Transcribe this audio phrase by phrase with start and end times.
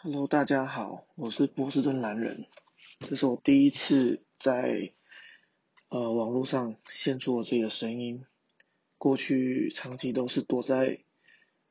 [0.00, 2.46] Hello，大家好，我是波士顿蓝人，
[3.00, 4.92] 这是我第一次在
[5.88, 8.24] 呃网络上献出我自己的声音。
[8.96, 11.00] 过去长期都是躲在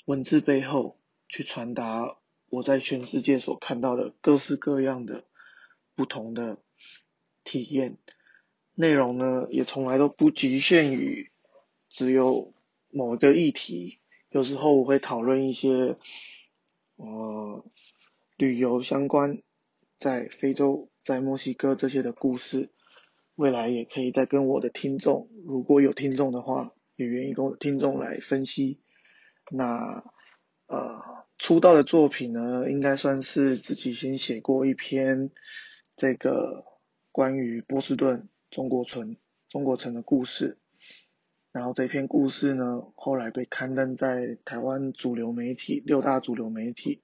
[0.04, 0.98] 文字背后
[1.30, 2.18] 去传达
[2.50, 5.24] 我在全世界所看到的各式各样的
[5.96, 6.58] 不同的
[7.46, 7.98] 体验，
[8.74, 11.32] 内容呢也从来都不局限于
[11.88, 12.54] 只有
[12.90, 14.00] 某一个议题，
[14.32, 15.96] 有时候我会讨论一些
[16.98, 17.64] 呃
[18.38, 19.42] 旅游相关，
[20.00, 22.72] 在非洲、在墨西哥这些的故事，
[23.36, 26.74] 未来也可以再跟我的听众，如果有听众的话。
[27.00, 28.80] 也愿意跟我的听众来分析。
[29.52, 30.04] 那
[30.66, 35.30] 呃，出道的作品呢，应该算是自己先写过一篇
[35.96, 36.66] 这个
[37.12, 39.16] 关于波士顿中国村
[39.48, 40.58] 中国城的故事。
[41.52, 47.04] 然后这篇故事呢，后来被刊登在台湾主流媒体六大主流媒体，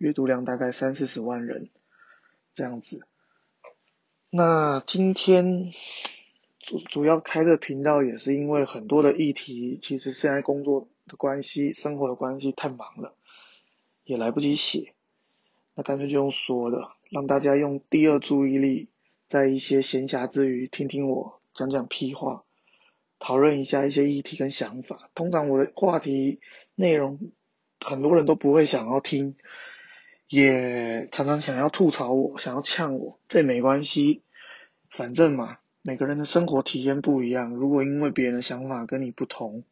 [0.00, 1.68] 阅读量大概三四十万人
[2.54, 3.00] 这样子。
[4.30, 5.72] 那今天。
[6.62, 13.16] 主主要开这个频道也是因为很多的议题，其实现在工作的关系、生活的关系太忙了，
[14.04, 14.92] 也来不及写，
[15.74, 18.88] 那干脆就用说的，让大家用第二注意力，
[19.28, 22.44] 在一些闲暇之余听听我讲讲屁话，
[23.18, 25.10] 讨论一下一些议题跟想法。
[25.16, 26.38] 通常我的话题
[26.76, 27.32] 内容
[27.84, 29.34] 很多人都不会想要听，
[30.30, 34.22] 也常常想要吐槽我，想要呛我，这没关系，
[34.88, 35.58] 反正嘛。
[35.82, 39.64] 每个人的生活体验不一样，如果因为别人的想法跟你不同，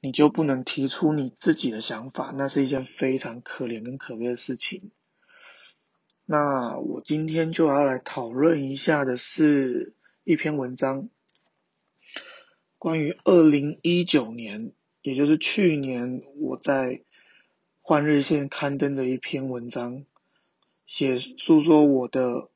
[0.00, 4.90] 你就不能提出你自己的想法，那是一件非常可怜跟可悲的事情。
[6.26, 11.08] 那我今天就要来讨论一下的是一篇文章，
[12.78, 17.02] 关于二零一九年，也就是去年我在
[17.88, 20.04] 换日线刊登的一篇文章，
[20.86, 22.50] 写诉说我的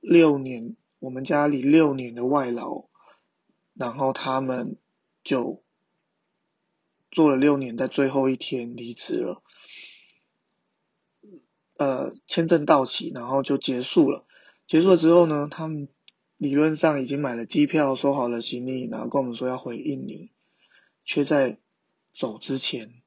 [0.00, 0.74] 六年。
[1.00, 2.86] 我们家里六年的外劳，
[3.74, 4.78] 然后他们
[5.22, 5.62] 就
[7.10, 9.42] 做了六年，在最后一天离职了。
[11.76, 14.24] 呃，签证到期，然后就结束了。
[14.66, 15.90] 结束了之后呢，他们
[16.38, 20.30] 理论上已经买了机票，收好了行李，然后跟我们说要回印尼，
[21.04, 21.58] 却在
[22.14, 23.02] 走之前，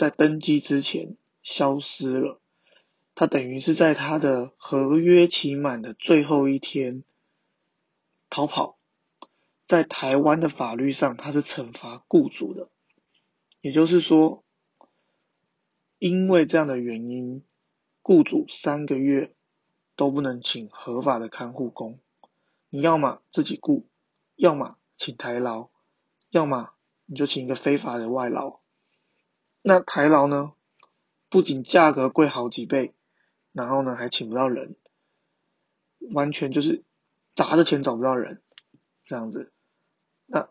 [0.00, 2.40] 在登机之前消失了。
[3.14, 7.04] 他等于是在他的合约期满的最后一天
[8.30, 8.78] 逃跑，
[9.66, 12.70] 在台湾的法律上他是惩罚雇主的，
[13.60, 14.42] 也就是说，
[15.98, 17.44] 因为这样的原因，
[18.00, 19.34] 雇主三个月
[19.96, 21.98] 都不能请合法的看护工，
[22.70, 23.86] 你要么自己雇，
[24.34, 25.68] 要么请台劳，
[26.30, 26.70] 要么
[27.04, 28.59] 你就请一个非法的外劳，
[29.62, 30.52] 那台劳呢，
[31.28, 32.94] 不仅价格贵好几倍。
[33.52, 34.76] 然后呢，还请不到人，
[36.12, 36.84] 完全就是
[37.34, 38.40] 砸着钱找不到人，
[39.04, 39.52] 这样子。
[40.24, 40.48] 那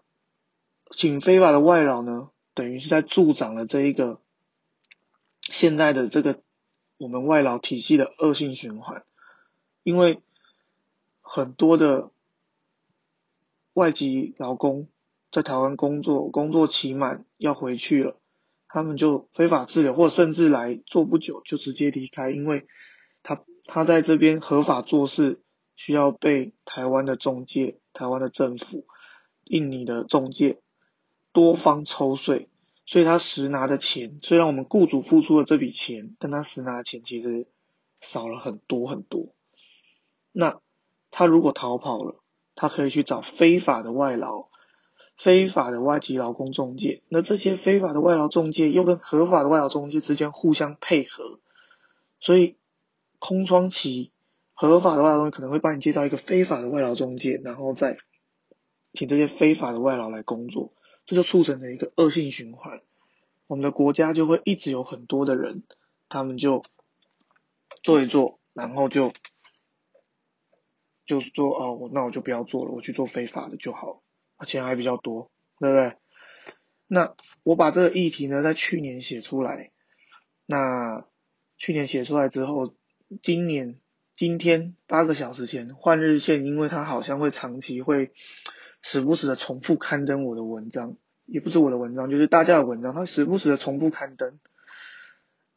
[0.92, 4.20] 请非法的外劳呢，等于是在助长了这一个
[5.44, 6.44] 现在的这个
[6.98, 9.06] 我们外劳体系的恶性循环，
[9.84, 10.22] 因为
[11.22, 12.12] 很多的
[13.72, 14.90] 外籍劳工
[15.32, 18.19] 在台湾工作，工作期满要回去了。
[18.72, 22.68] 他们就非法滞留，或甚至来做不久就直接离开，因为
[23.24, 25.42] 他他在这边合法做事，
[25.76, 28.86] 需要被台湾的中介、台湾的政府、
[29.44, 30.62] 印尼的中介
[31.32, 32.48] 多方抽税，
[32.86, 37.48] 所以他实拿的钱，虽然我们雇主付出了这笔钱，但他实拿的钱其实
[38.00, 39.34] 少了很多很多。
[40.32, 40.62] 那
[41.10, 42.22] 他如果逃跑了，
[42.54, 44.49] 他可以去找非法的外劳。
[45.20, 51.42] 非法的外籍劳工中介，那这些非法的外劳中介又跟合法的外劳中介之间互相配合，
[52.22, 52.56] 所以
[53.20, 54.14] 空窗期，
[54.54, 57.98] 合法的外劳中介可能会帮你介绍一个非法的外劳中介，然后再
[58.94, 60.72] 请这些非法的外劳来工作，
[61.06, 62.82] 这就促成了一个恶性循环。
[63.48, 65.64] 我们的国家就会一直有很多的人，
[66.08, 66.64] 他们就
[67.84, 69.12] 做一做，然后就
[71.06, 74.02] 就是说哦，那我就不要做了，我去做非法的就好了。
[74.40, 75.96] 而且还比较多，对不对？
[76.88, 77.14] 那
[77.44, 79.70] 我把这个议题呢，在去年写出来。
[80.48, 81.06] 那
[81.58, 82.74] 去年写出来之后，
[83.22, 83.80] 今年
[84.16, 88.12] 今天八个小时前，换日线，因为它好像会长期会
[88.82, 90.96] 时不时的重复刊登我的文章，
[91.26, 94.40] 也不是我的文章，就是大家的文章，它时不时的重复刊登。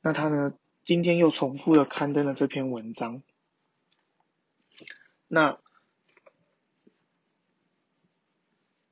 [0.03, 0.53] 那它呢，
[0.83, 3.23] 今天又重复的刊登了这篇文章。
[5.29, 5.59] 那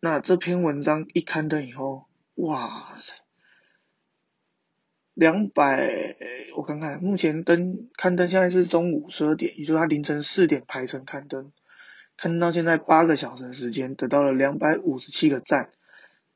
[0.03, 2.07] 那这篇文章一刊登以后，
[2.37, 3.13] 哇塞，
[5.13, 6.17] 两百，
[6.57, 11.53] 我看看，目前登刊登现在是中午十二点，也就是他凌晨四点排成刊登，
[12.17, 15.71] 刊登到现在八个小时的时间，得到了两百五十七个赞，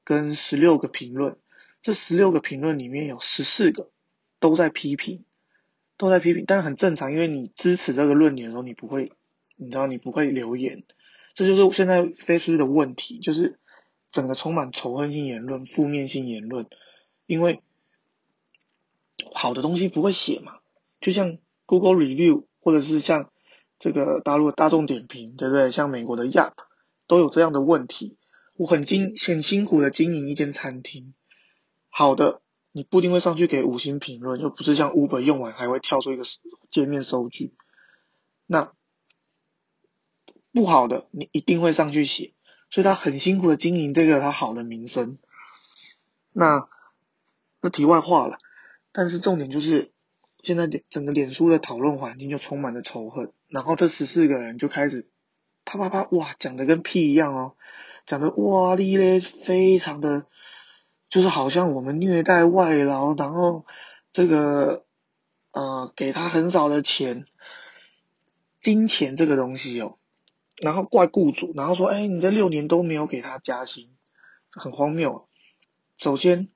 [0.04, 1.38] 跟十六个评论。
[1.80, 3.90] 这十六个评论里面有十四个
[4.40, 5.24] 都在批评，
[5.96, 9.12] 都在批评，但很正常，因为你支持这个论点的时候，你不会，
[9.56, 10.82] 你知道你不会留言，
[11.34, 13.58] 这就是现在 Facebook 的问题，就是
[14.10, 16.66] 整个充满仇恨性言论、负面性言论，
[17.26, 17.60] 因为
[19.32, 20.60] 好的东西不会写嘛，
[21.00, 23.30] 就像 Google Review 或者是像
[23.78, 25.70] 这个大陆的大众点评，对不对？
[25.70, 26.54] 像美国的 Yelp
[27.06, 28.16] 都有这样的问题。
[28.56, 31.12] 我很经很辛苦的经营一间餐厅。
[31.88, 32.40] 好的，
[32.70, 36.24] 你不一定会上去给五星评论，又不是像 Uber 用完还会跳出一个
[36.70, 37.52] 界面收据。
[38.46, 38.72] 那
[40.54, 42.32] 不好的，你一定会上去写，
[42.70, 45.18] 所以他很辛苦的经营这个他好的名声。
[46.32, 46.68] 那
[47.60, 48.38] 那题外话了，
[48.92, 49.90] 但是重点就是
[50.42, 55.08] 现在整个脸书的讨论环境就充满了仇恨，然后这十四个人就开始
[55.64, 57.54] 啪啪啪哇讲的跟屁一样哦，
[58.06, 60.26] 讲的哇哩嘞非常的。
[61.10, 63.64] 就是好像我们虐待外劳，然后
[64.10, 64.84] 这个
[65.52, 67.24] 呃给他很少的钱，
[68.58, 69.96] 金钱这个东西哦，
[70.56, 73.94] 然后怪雇主，然后说哎你这六年都没有给他加薪，
[74.50, 75.28] 很荒谬。
[75.96, 76.48] 首先，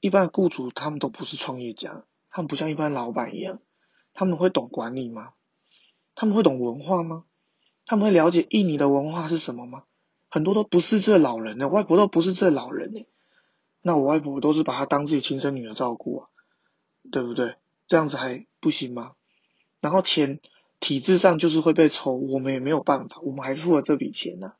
[0.00, 3.60] 一般雇主他们都不是创业家，他们不像一般老板一样，
[4.14, 5.34] 他们会懂管理吗？
[6.14, 7.24] 他们会懂文化吗？
[7.86, 9.84] 他们会了解印尼的文化是什么吗？
[10.28, 13.06] 很多都不是这老人的外婆都不是这老人呢。
[13.80, 16.28] 那我外婆都是把她当自己亲生女儿照顾啊，
[17.10, 17.54] 对不对？
[17.86, 19.14] 这样子还不行吗？
[19.80, 20.40] 然后钱
[20.80, 24.54] 体制上就是会被抽，我们也没有办法，我们还是付了这笔钱呐。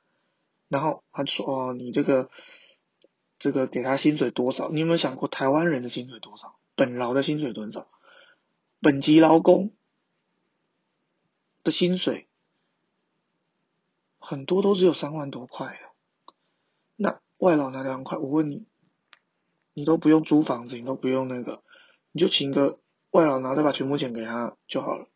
[0.69, 2.29] 然后他说哦，你这个
[3.38, 4.69] 这个给他薪水多少？
[4.70, 6.59] 你有没有想过台湾人的薪水多少？
[6.75, 7.88] 本劳的薪水多少？
[8.81, 9.73] 本级劳工
[11.65, 12.29] 的薪水
[14.19, 15.81] 很多都只有三万多块啊。
[16.97, 18.67] 那外劳拿两万块，我问你？
[19.75, 21.62] 你都不用租房子，你都不用那个，
[22.11, 22.81] 你就请个
[23.11, 25.09] 外劳，然后再把全部钱给他就好了。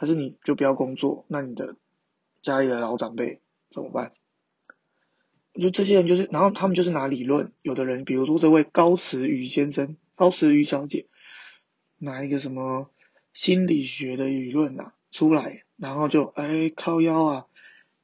[0.00, 1.74] 还是你就不要工作，那你的
[2.40, 4.12] 家里的老长辈怎么办？
[5.60, 11.06] 就这些人就是，然后他们就是拿理论，有的人比如说这位高慈宇先生、高慈宇小姐，
[11.98, 12.90] 拿一个什么
[13.34, 17.46] 心理学的理论呐出来，然后就哎靠腰啊，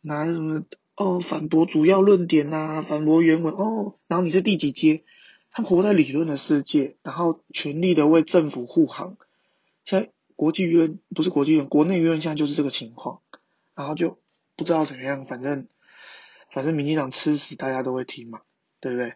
[0.00, 0.64] 拿什么
[0.96, 5.04] 哦反驳主要论点呐，反驳原文哦，然后你是第几阶？
[5.52, 9.16] 他活在理论的世界，然后全力的为政府护航。
[9.84, 13.20] 现在国际舆论不是国际舆论，国内舆论现在就是这个情况，
[13.74, 14.18] 然后就
[14.56, 15.68] 不知道怎么样，反正
[16.50, 18.42] 反正民进党吃屎大家都会听嘛，
[18.80, 19.14] 对不对？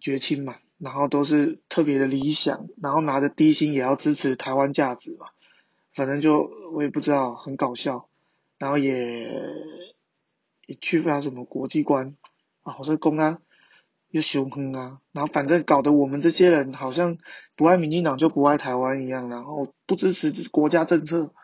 [0.00, 5.28] 绝亲嘛，然后都是特别的理想，然后拿着低薪也要支持台湾价值嘛，
[5.94, 8.08] 反正就我也不知道，很搞笑，
[8.58, 9.32] 然后也
[10.66, 12.16] 也去不了什么国际观
[12.62, 13.40] 啊，我说公安。
[14.14, 17.18] 又凶狠啊，然后反正搞得我们这些人好像
[17.56, 21.34] 不爱民进党就不爱台湾一样，然后不支持国家政策，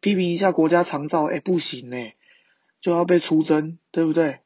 [0.00, 2.16] 批评一下国家长照，哎不行哎，
[2.80, 4.40] 就要被出征，对不对？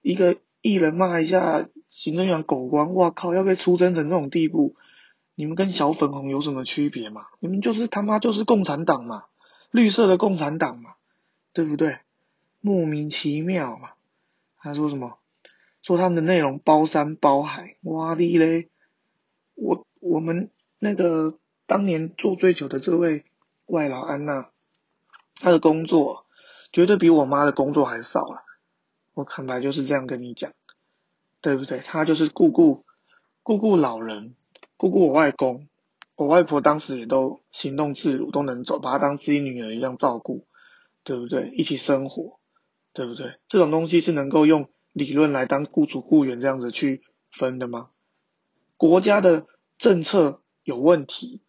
[0.00, 4.74] 一个艺人骂一下行政院狗官，哇靠，要被出征成这种地步，
[5.34, 7.26] 你们跟小粉红有什么区别嘛？
[7.40, 9.24] 你们就是他妈就是共产党嘛，
[9.70, 10.94] 绿色的共产党嘛，
[11.52, 11.98] 对不对？
[12.62, 13.90] 莫名其妙嘛，
[14.56, 15.18] 他说什么？
[15.82, 18.68] 说他们的内容包山包海，哇哩嘞！
[19.54, 21.36] 我我们那个
[21.66, 23.24] 当年做最久的这位
[23.66, 24.50] 外劳安娜，
[25.34, 26.24] 她的工作
[26.72, 28.44] 绝对比我妈的工作还少了。
[29.14, 30.52] 我坦白就是这样跟你讲，
[31.40, 31.80] 对不对？
[31.80, 32.84] 她就是顾顾
[33.42, 34.36] 顾顾老人，
[34.76, 35.66] 顾顾我外公，
[36.14, 40.46] 我外婆当时也都行动自如，都能走，把她当自己女儿一样照顾，
[41.02, 41.48] 对不对？
[41.48, 42.38] 一起生活，
[42.92, 43.34] 对不对？
[43.48, 44.68] 这种东西是能够用。
[44.92, 47.90] 理论来当雇主雇员这样子去分的吗？
[48.76, 49.46] 国家的
[49.78, 51.40] 政策有问题，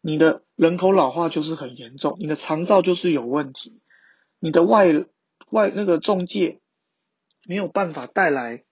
[0.00, 3.80] 你的人口老化就是很严重，你的长照就是有问题，
[4.38, 5.04] 你的外
[5.50, 6.60] 外那个中介
[7.44, 8.64] 没有办法带来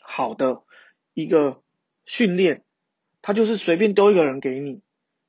[0.00, 0.62] 好的
[1.12, 1.62] 一个
[2.04, 2.64] 训练，
[3.22, 4.82] 他就是随便丢一个人给你，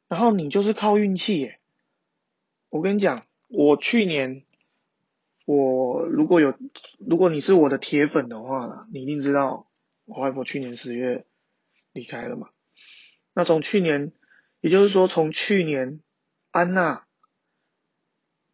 [0.07, 1.59] 然后你就是靠运气耶。
[2.69, 4.44] 我跟你讲，我去年。
[5.45, 6.57] 我如果有，
[6.97, 9.67] 如果你是我的铁粉的话，你一定知道
[10.05, 11.25] 我外婆去年十月
[11.93, 12.49] 离开了嘛。
[13.33, 14.11] 那从去年，
[14.59, 16.01] 也就是说从去年
[16.49, 17.05] 安娜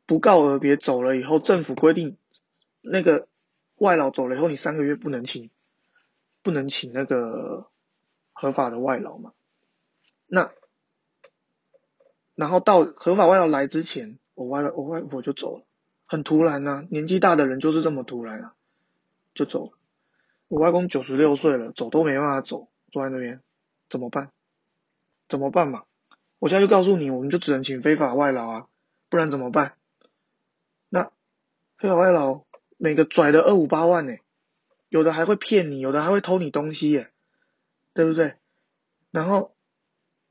[0.05, 2.17] 不告而别走了以后，政府规定
[2.81, 3.29] 那个
[3.75, 5.49] 外劳走了以后，你三个月不能请，
[6.41, 7.69] 不能请那个
[8.33, 9.31] 合法的外劳嘛。
[10.25, 10.51] 那
[12.35, 15.65] 然后到合法外劳来之前，我外我外婆就走了，
[16.11, 18.53] 很突然呐、年纪大的人就是这么突然啊，
[19.33, 19.71] 就走了。
[20.49, 23.39] 我外公九十六岁了，走都没办法走，坐在那边
[23.89, 24.29] 怎么办？
[25.29, 25.85] 怎么办嘛？
[26.37, 28.67] 我现在就告诉你，我们就只能请非法外劳啊，
[29.07, 29.77] 不然怎么办？
[30.89, 31.13] 那
[31.77, 32.43] 非法外劳
[32.75, 34.17] 每个拽的二五八万呢、
[34.89, 37.09] 有的还会骗你，有的还会偷你东西耶、
[37.93, 38.35] 对不对？
[39.11, 39.55] 然后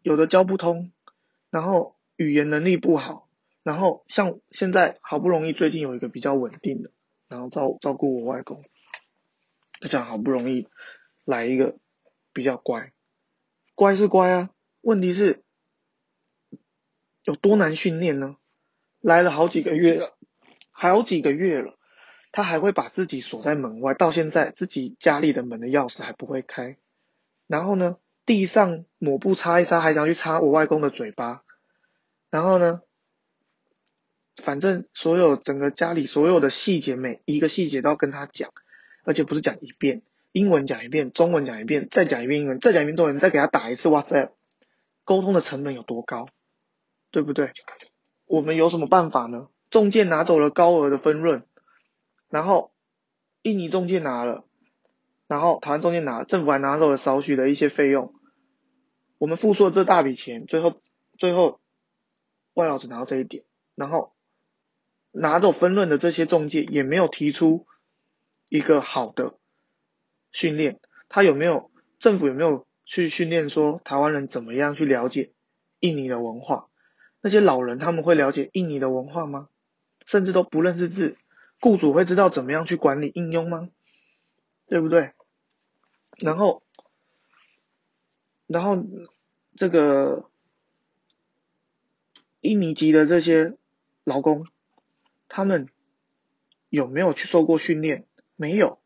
[0.03, 0.93] 有的教不通，
[1.49, 3.30] 然后语言能力不好，
[3.63, 6.91] 然后像现在好不容易最近有一个比较稳定的，
[7.29, 8.63] 然后照照顾我外公，
[9.81, 10.69] 就讲好不容易
[11.25, 11.77] 来一个
[12.33, 12.93] 比较乖，
[13.75, 14.51] 乖是乖啊，
[14.81, 15.43] 问题是
[17.25, 18.37] 有多难训练呢？
[19.01, 20.17] 来了好几个月了，
[20.71, 21.79] 好几个月了，
[22.33, 26.77] 他还会把自己锁在门外，到现在自己家里的门的钥匙还不会开。
[27.47, 31.43] 然后呢，地上抹布擦一擦，还想去擦我外公的嘴巴。
[32.31, 32.83] 然后呢，
[34.37, 38.51] 反正所有整个家里所有的细节，每一个细节都要跟他讲，
[39.05, 44.31] 而且不是讲一遍，英文讲一遍，中文讲一遍，再讲一遍英文，再讲一遍中文，再给他打一次 WhatsApp，
[45.05, 46.29] 沟通的成本有多高，
[47.11, 47.53] 对不对？
[48.27, 49.49] 我们有什么办法呢？
[49.71, 51.45] 中介拿走了高额的分润，
[52.29, 52.73] 然后
[53.43, 54.45] 印尼中介拿了，
[55.27, 58.15] 然后台湾中介拿，政府还拿走了少许的一些费用，
[59.19, 60.81] 我们付出了这大笔钱，最后
[61.19, 61.61] 最后
[62.55, 63.45] 外劳只拿到这一点，
[63.75, 64.13] 然后
[65.13, 67.67] 拿走分论的这些中介也没有提出
[68.49, 69.39] 一个好的
[70.33, 75.33] 训练，他有没有政府有没有去训练说台湾人怎么样去了解
[75.81, 76.69] 印尼的文化？
[77.21, 79.49] 那些老人他们会了解印尼的文化吗？
[80.07, 81.17] 甚至都不认识字，
[81.61, 83.69] 雇主会知道怎么样去管理应用吗？
[84.67, 85.13] 对不对？
[86.19, 86.63] 然后，
[88.47, 88.85] 然后
[89.57, 90.31] 这个
[92.41, 93.57] 印尼籍的这些
[94.05, 94.47] 劳工，
[95.31, 95.69] 他们
[96.69, 98.05] 有没有去受过训练？
[98.37, 98.81] 没有。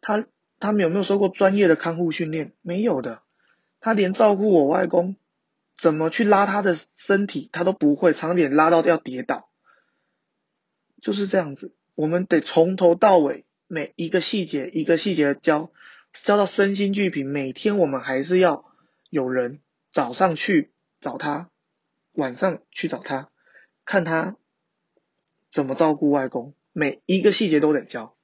[0.00, 0.24] 他
[0.60, 2.52] 他们有没有受过专业的看护训练？
[2.62, 3.22] 没有的。
[3.80, 5.16] 他连照顾我外公，
[5.76, 9.50] 怎么去拉他的身体，他都不会，常点拉到要跌倒，
[11.02, 11.74] 就是这样子。
[11.94, 15.72] 我们得从头到尾每一个细节一个细节的教，
[16.12, 17.24] 教到身心俱疲。
[17.24, 18.64] 每天我们还是要
[19.08, 19.60] 有人
[19.92, 20.70] 早上去
[21.00, 21.50] 找他，
[22.12, 23.30] 晚上去找他，
[23.84, 24.36] 看他
[25.52, 28.16] 怎么照顾外公，每一个细节都得教。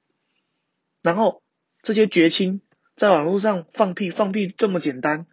[1.01, 1.41] 然后
[1.81, 2.61] 这些绝亲
[2.95, 5.27] 在网络上放屁，放屁这么简单。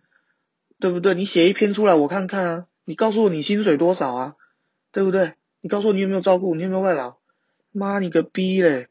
[0.81, 1.15] 对不对？
[1.15, 4.35] 你写一篇出来我看看啊，你告诉我你薪水多少啊，
[4.91, 5.35] 对不对？
[5.61, 7.19] 你告诉我你有没有照顾，你有没有外劳？
[7.71, 8.89] 妈你个逼嘞！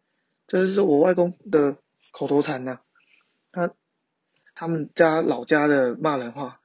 [0.48, 1.78] 这是我外公的
[2.12, 2.80] 口头禅呐、
[3.52, 3.74] 他
[4.56, 6.62] 他们家老家的骂人话，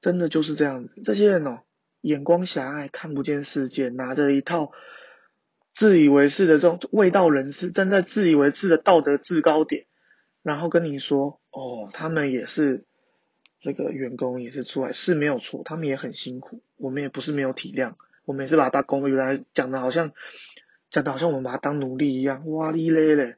[0.00, 1.00] 真的就是这样子。
[1.04, 1.60] 这些人哦，
[2.02, 4.72] 眼光狭隘，看不见世界，拿着一套
[5.80, 9.86] 自以为是的这种卫道人士，站在自以为是的道德制高点，
[10.42, 12.84] 然后跟你说哦，他们也是。
[13.62, 17.94] 这个员工也是出来是没有错，他们也很辛苦，我们也不是没有体谅，
[18.26, 20.12] 我们也是把他当工，原来讲的好像
[20.90, 23.36] 讲的好像我们把他当奴隶一样，哇哩嘞嘞，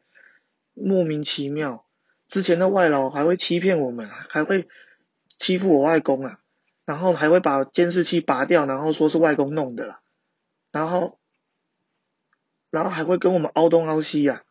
[0.75, 1.87] 莫名其妙。
[2.28, 4.68] 之前的外劳还会欺骗我们，还会
[5.38, 6.40] 欺负我外公啊，
[6.84, 10.00] 然后还会把监视器拔掉，然后说是外公弄的啦，
[10.72, 11.18] 然后
[12.73, 14.45] 然后还会跟我们凹东凹西啊，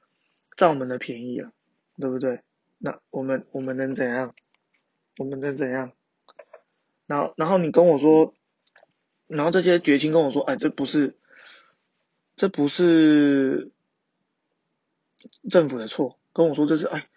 [0.56, 1.52] 占我们的便宜啊，
[2.00, 2.44] 对不对？
[2.78, 4.36] 那我们我们能怎样？
[5.18, 5.92] 我们能怎样？
[7.08, 8.36] 然后，然后你跟我说，
[9.26, 11.18] 然后这些绝情跟我说，哎，这不是，
[12.36, 13.72] 这不是
[15.50, 17.10] 政府的错，跟我说这是，哎，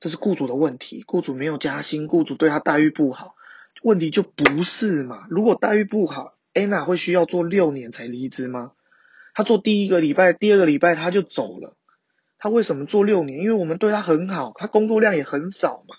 [0.00, 3.36] 这是雇主的问题，雇主没有加薪，雇主对他待遇不好，
[3.82, 5.26] 问题就不是嘛？
[5.28, 8.72] 如果待遇不好，Anna 会需要做六年才离职吗？
[9.40, 11.74] 他做第一个礼拜、第二个礼拜他就走了，
[12.36, 13.38] 他为什么做六年？
[13.40, 15.96] 因为我们对他很好，他工作量也很少嘛。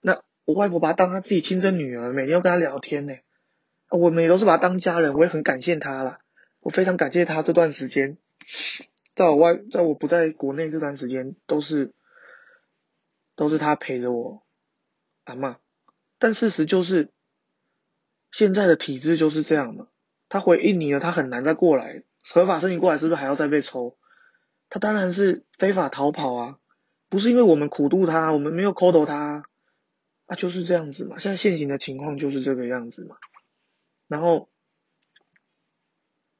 [0.00, 3.12] 那我外婆把他当她自己亲生女儿，每天要跟他聊天呢。
[3.90, 6.20] 我们也都是把他当家人，我也很感谢他啦。
[6.60, 8.16] 我非常感谢他这段时间，
[9.14, 11.92] 在我外，在我不在国内这段时间，都是
[13.34, 14.42] 都是他陪着我
[15.24, 15.56] 阿嬷。
[16.18, 17.10] 但事实就是，
[18.32, 19.88] 现在的体制就是这样嘛。
[20.28, 23.96] 他回印尼了，他很难再过来，合法申请过来是不是还要再被抽？
[24.68, 26.58] 他当然是非法逃跑啊，
[27.08, 29.44] 不是因为我们苦度他，我们没有抠头他。
[30.26, 33.16] 啊，就是这样子嘛，现在现行的情况就是这个样子嘛。
[34.08, 34.48] 然后，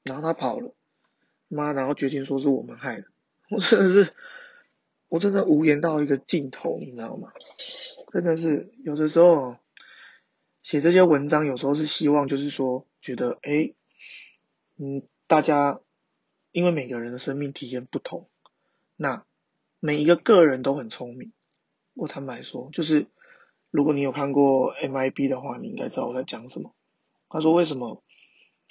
[0.03, 0.75] 然后他跑了，
[1.47, 3.07] 妈，然后决定说是我们害的，
[3.49, 4.13] 我真的是，
[5.07, 7.31] 我真的无言到一个尽头，你知道吗？
[8.13, 9.57] 真的是有的时候
[10.65, 13.73] 写这些文章有时候是希望就是说，觉得哎，
[14.79, 15.81] 嗯，大家
[16.53, 18.29] 因为每个人的生命体验不同，
[18.97, 19.25] 那
[19.81, 21.33] 每一个个人都很聪明。
[21.95, 23.07] 我坦白说，就是
[23.71, 26.75] 如果你有看过 MIB 的话，你应该知道我在讲什么。
[27.29, 28.03] 他说为什么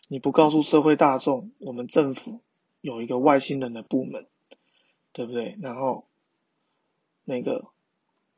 [0.08, 2.42] 你不告诉社会大众，我们政府
[2.82, 4.28] 有一个外星人的部门，
[5.12, 5.58] 对不对？
[5.62, 6.08] 然后
[7.24, 7.66] 那个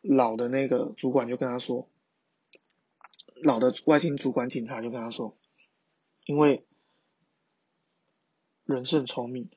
[0.01, 1.87] 老的那个主管就跟他说，
[3.43, 5.37] 老的外星主管警察就跟他说，
[6.25, 6.65] 因为
[8.67, 9.49] 人是很聪明，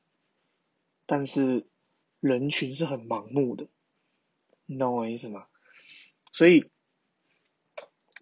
[1.05, 1.67] 但是
[2.21, 3.69] 人群是很盲目的。
[4.67, 5.49] 你懂我意思吗？
[6.33, 6.71] 所以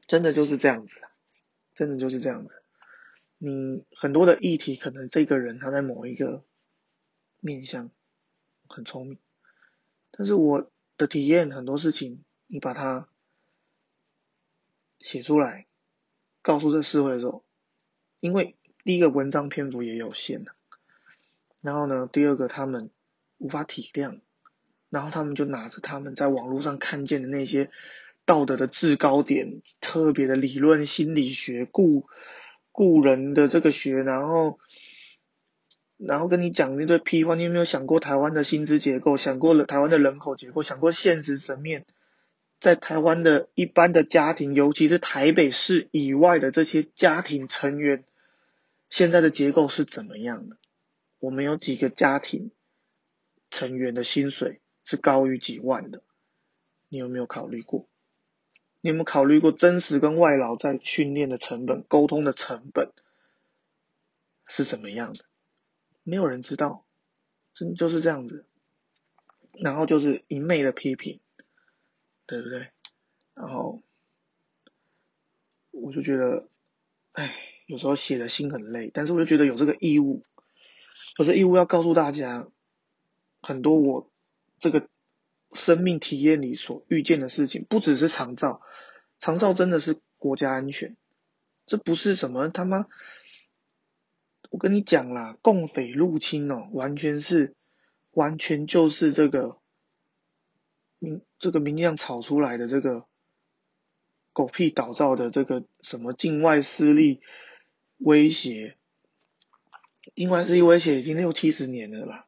[0.07, 1.03] 真的就是这样子，
[1.75, 2.63] 真的就是这样子。
[3.37, 6.43] 你很多的议题，可能这个人他在某一个
[7.41, 7.91] 面向
[8.67, 9.19] 很聪明，
[10.11, 13.11] 但是我的体验很多事情，你把它
[15.01, 15.67] 写出来，
[16.41, 17.45] 告诉这社会的时候，
[18.21, 20.55] 因为第一个文章篇幅也有限的，
[21.63, 22.91] 然后呢，第二个他们
[23.39, 24.21] 无法体谅。
[24.91, 27.71] 然后他们就拿着他们在网络上看见的那些
[28.25, 32.07] 道德的制高点、特别的理论、心理学、故
[32.73, 34.59] 故人的这个学，然后
[35.99, 37.35] 然后跟你讲那堆屁话。
[37.35, 39.19] 你有没有想过台湾的薪资结构？
[39.19, 40.63] 想过了台湾的人口结构？
[40.63, 41.85] 想过现实层面，
[42.59, 48.05] 在台湾的一般的家庭，尤其是台北市以外的这些家庭成员，
[48.89, 50.57] 现在的结构是怎么样的？
[51.19, 52.51] 我们有几个家庭
[53.51, 54.61] 成员的薪水？
[54.85, 56.03] 是高于几万的，
[56.89, 57.87] 你有没有考虑过？
[58.81, 62.93] 你有没有考虑过真实跟外劳在训练的成本、沟通的成本
[64.47, 65.27] 是怎么样的？
[66.05, 66.87] 没有人知道，
[67.53, 68.47] 真就是这样子。
[69.61, 71.21] 然后就是一昧的批评，
[72.25, 72.71] 对不对？
[73.35, 73.83] 然后
[75.71, 76.49] 我就觉得，
[77.13, 77.35] 哎，
[77.67, 80.23] 有时候写的心很累，但是我就觉得有这个义务，
[81.19, 82.49] 有这义务要告诉大家
[83.43, 84.11] 很多我。
[84.61, 84.89] 这个
[85.53, 88.61] 生命体验里所遇见的事情，不只是长照，
[89.21, 90.97] 长照真的是国家安全，
[91.65, 92.87] 这不是什么他妈，
[94.51, 97.55] 我跟你讲啦，共匪入侵哦，完全是，
[98.11, 99.59] 完全就是这个
[100.99, 103.07] 民这个民将炒出来的这个
[104.33, 107.21] 狗屁倒灶的这个什么境外势力
[107.99, 108.77] 威胁，
[110.19, 112.27] 境外势力威胁已经六七十年了啦，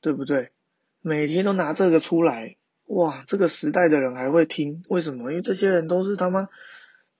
[0.00, 0.52] 对不对？
[1.00, 3.24] 每天都拿这个出来，哇！
[3.26, 4.84] 这个时代的人还会听？
[4.88, 5.32] 为什么？
[5.32, 6.48] 因为这些人都是他妈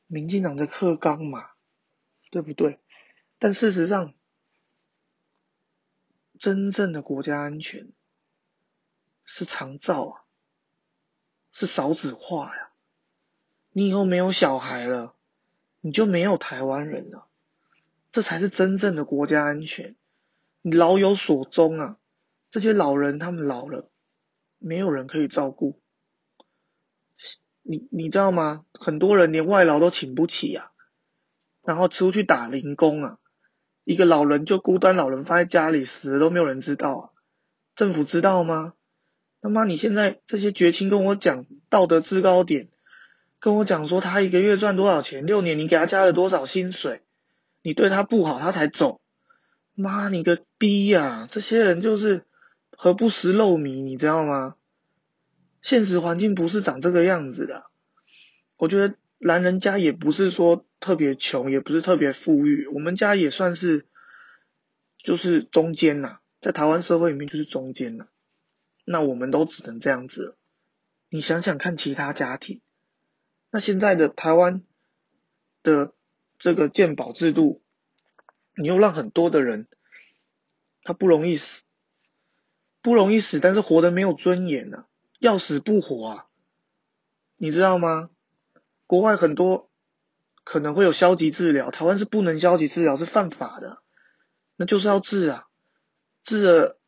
[0.07, 1.51] 民进党的克刚嘛，
[2.31, 2.79] 对不对？
[3.41, 4.15] 但事实上，
[6.39, 7.89] 真正的国家安全
[9.25, 10.23] 是长照啊，
[11.51, 12.71] 是少子化呀。
[13.73, 15.17] 你以后没有小孩了，
[15.81, 17.27] 你就没有台湾人了，
[18.15, 19.97] 这才是真正的国家安全。
[20.63, 21.97] 你老有所终啊！
[22.49, 23.91] 这些老人他们老了，
[24.61, 25.83] 没有人可以照顾。
[27.63, 28.67] 你你知道吗？
[28.73, 30.71] 很多人连外劳都请不起啊，
[31.65, 33.19] 然后出去打零工啊。
[33.83, 37.11] 一个老人就孤单老人放在家里死了都没有人知道啊。
[37.75, 38.75] 政府知道吗？
[39.41, 42.69] 他妈你现在这些绝亲跟我讲道德制高点，
[43.41, 47.03] 跟我讲说他一个月赚多少钱，六年你给他加了多少薪水，
[47.65, 49.01] 你对他不好他才走。
[49.75, 51.27] 妈你个逼呀！
[51.29, 52.25] 这些人就是。
[52.77, 54.57] 何不食肉糜，你知道吗？
[55.63, 57.67] 现实环境不是长这个样子的。
[58.57, 63.87] 我觉得男人家也不是说特别穷，也不是特别富裕，我们家也算是
[64.99, 68.09] 就是中间呐，在台湾社会里面就是中间呐。
[68.85, 70.37] 那我们都只能这样子了。
[71.09, 72.61] 你想想看，其他家庭，
[73.53, 74.63] 那现在的台湾
[75.63, 75.95] 的
[76.45, 77.63] 这个健保制度，
[78.55, 79.67] 你又让很多的人
[80.83, 81.63] 他不容易死。
[82.83, 84.85] 不容易死，但是活得没有尊严呢，
[85.19, 86.27] 要死不活啊，
[87.37, 88.11] 你知道吗？
[88.87, 89.71] 国外很多
[90.45, 93.79] 可能会有消极治疗，台湾是不能消极治疗，是犯法的，
[94.57, 95.49] 那就是要治啊，
[96.23, 96.79] 治了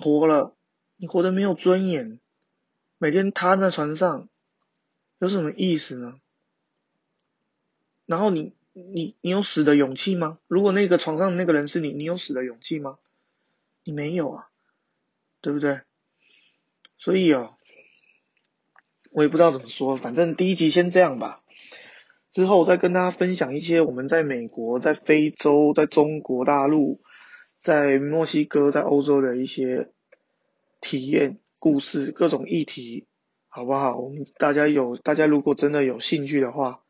[0.00, 0.54] 活了，
[0.94, 2.20] 你活得没有尊严，
[2.98, 4.28] 每天瘫在床上，
[5.18, 6.20] 有什么意思呢？
[8.06, 10.38] 然后你你你有死的勇气吗？
[10.48, 12.98] 如果那个床上那个人是你，你有死的勇气吗？
[13.84, 14.48] 你没有啊。
[15.40, 15.82] 对不对？
[16.96, 17.58] 所以哦，
[19.10, 21.42] 我也不知道怎么说，反正第一集先这样吧。
[22.30, 27.02] 之后再跟大家分享一些我们在美国、在非洲、在中国大陆、
[27.60, 29.90] 在墨西哥、在欧洲的一些
[30.80, 33.06] 体验故事、各种议题，
[33.48, 33.98] 好不好？
[33.98, 36.82] 我们大家有，大家如果真的有兴趣的话，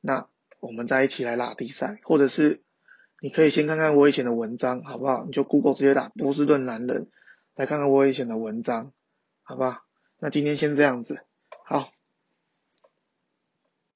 [0.00, 0.28] 那
[0.60, 2.62] 我们再一起来拉低赛，或者是
[3.20, 5.24] 你可以先看看我以前的文章，好不好？
[5.24, 7.10] 你就 Google 直接打波士顿男人，
[7.56, 8.92] 来看看我以前的文章，
[9.42, 9.78] 好不好？
[10.18, 11.20] 那今天先这样子，
[11.64, 11.90] 好。